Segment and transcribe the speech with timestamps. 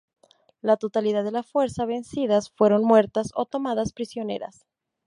[0.61, 4.65] La totalidad de las fuerzas vencidas fueron muertas o tomadas prisioneras.